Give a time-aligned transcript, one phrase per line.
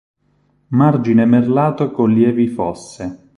[0.69, 3.27] Margine merlato con lievi fosse.